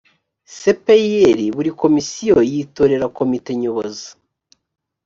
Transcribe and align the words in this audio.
c 0.57 0.61
p 0.83 0.85
r 1.37 1.39
buri 1.55 1.71
komisiyo 1.81 2.35
yitorera 2.51 3.05
komite 3.17 3.51
nyobozi 3.61 4.07